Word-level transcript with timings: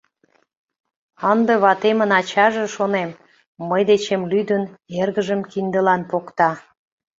«Ынде 1.31 1.53
ватемын 1.63 2.11
ачаже,— 2.19 2.65
шонем,— 2.75 3.09
мый 3.69 3.81
дечем 3.89 4.21
лӱдын, 4.31 4.63
эргыжым 5.01 5.41
киндылан 5.51 6.01
покта». 6.11 6.49